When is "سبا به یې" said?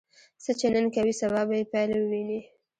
1.21-1.65